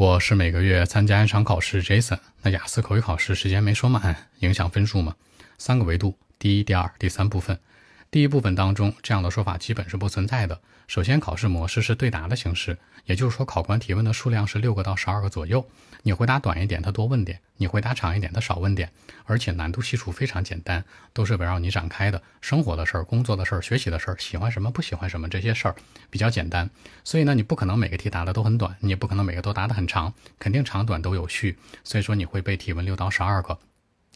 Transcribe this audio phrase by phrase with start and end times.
[0.00, 2.18] 我是每个月参加一场考试，Jason。
[2.40, 5.14] 那雅思口语考试时间没说满，影响分数吗？
[5.58, 7.60] 三个维度：第一、第二、第三部分。
[8.10, 10.60] 第一部分当中，这样的说法基本是不存在的。
[10.88, 15.64] 首先，考试模式是对答的形式，也就是说，考官提问的数量是六个到十二个左右。
[16.02, 18.90] 你回答短一点，他多问点；你回答长一点，他少问点。
[19.26, 25.76] 而且难度系数非常简单，都是围绕你展开的生活的事儿、工作的事儿、学习的事儿、喜欢什么、不喜欢什么这些事儿
[26.10, 26.68] 比较简单。
[27.04, 31.56] 所以呢，你不可能每个题答的都很短，你也不可能每个都答得很长，肯定长短都有序。
[31.84, 33.56] 所以说，你会被提问六到十二个。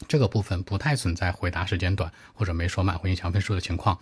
[0.07, 3.99] 这个部分不太存在回答时间短或者没说满会影响分数的情况。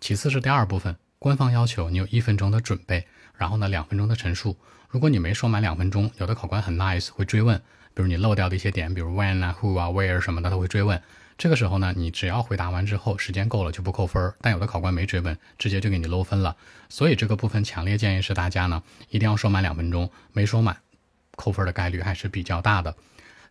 [0.00, 3.06] 其次是第二部分，官方要求你有一分钟的准备，
[3.36, 4.56] 然后呢两分钟的陈述。
[4.88, 7.56] 如果你没说满两分钟，有的考官很 nice 会追问，
[7.94, 11.00] 比如你漏掉的一些点，比如 when 啊、who 啊、where 什么的，他会追问。
[11.38, 14.32] 这个时候呢，你只要回答完之后时间够了就不扣分。
[14.40, 16.56] 但有的考官没追问，直接就给你漏分了。
[16.88, 20.76] 所以这个部分强烈建议是大家呢一定要说满两分钟，没说满，
[21.36, 22.94] 扣分的概率还是比较大的。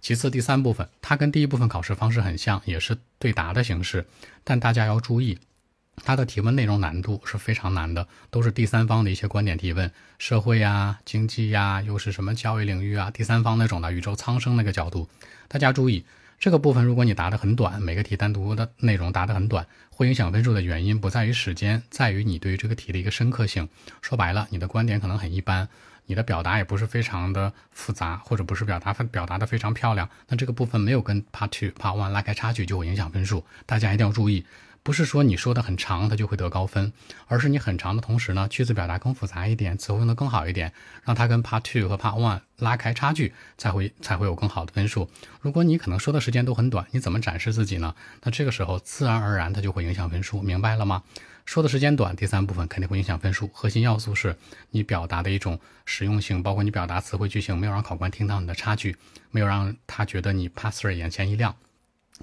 [0.02, 4.08] 其次，第三部分它跟第一部分考试方式很像，也是对答的形式，
[4.44, 5.38] 但大家要注意，
[6.04, 15.08] 它的提问内容难度是非常难的，都是第三方的一些观点提问，社会呀、经济呀，又是什么教育领域啊，第三方那种的宇宙苍生那个角度。
[15.48, 16.04] 大家注意，
[16.42, 23.70] 这个部分如果你答得很短，每个题单独的内容答得很短，会影响分数的原因不在于时间，在于你对于这个题的一个深刻性。
[24.02, 25.70] 说白了，你的观点可能很一般。
[26.08, 33.46] 你的表达也不是非常的复杂，或者不是表达表达的非常漂亮，那这个部分没有跟 Part Two、Part One 拉开差距，就会影响分数。
[33.68, 34.44] 大家一定要注意，
[34.84, 36.92] 不是说你说的很长，它就会得高分，
[37.28, 45.10] 而是你很长的同时呢，句子表达更复杂一点，词汇用的更好一点，让它跟 Part Two 和 Part One 拉开差距，才会才会有更好的分数。
[45.40, 47.94] 如果你可能说的时间都很短，你怎么展示自己呢？
[48.24, 51.04] 那这个时候自然而然它就会影响分数，明白了吗？
[51.46, 53.48] 说的时间短，第三部分肯定会影响分数。
[53.54, 54.36] 核心要素是
[54.70, 58.96] 你表达的一种实用性，包括你表达词汇句型没有让考官听到你的差距，
[59.30, 61.56] 没有让他觉得你 pass three 眼前一亮。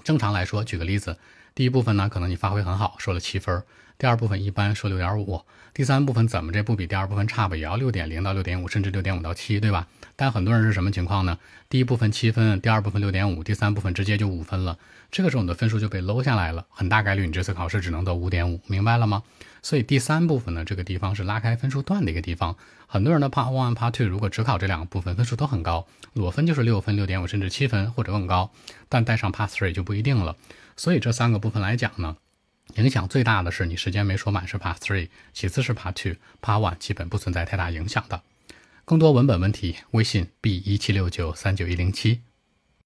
[0.03, 1.17] 正常来说，举个例子，
[1.59, 3.53] 第一部分呢，可能你发挥很好，说了七分；
[3.99, 5.43] 第二部分一般，说六点五；
[5.73, 9.87] 第三部分怎么这不比第二部分差吧，也要六点零到六点五，甚至六点五到七，对吧？
[10.15, 11.37] 但很多人是什么情况呢？
[11.67, 14.77] 第一部分七分，第二部分六点五，第三部分直接就五分了。
[15.11, 19.21] 这个时候你的分数就被搂下来了，很大概率你这次考试只能得五点五，明白了吗？
[19.61, 22.55] 所以第三部分呢，这个地方是拉开分数段的一个地方。
[22.87, 28.49] 很多人的 Part One、Part Two 如果只考这两个部分，分数都很高，裸分就是六分、六点五甚至七分或者更高，
[28.87, 30.37] 但带上 Part Three 就不一定了。
[30.77, 32.15] 所以这三个部分来讲呢，
[32.75, 38.21] 影响最大的是你时间没说满是 Part Three，其次是 Part Two，Part One 基本不存在太大影响的。
[38.85, 42.21] 更多文本问题，微信 b 一七六九三九一零七。